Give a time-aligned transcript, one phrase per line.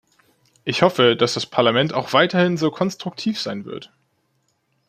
[0.63, 3.93] Ich hoffe, dass das Parlament auch weiterhin so konstruktiv sein wird.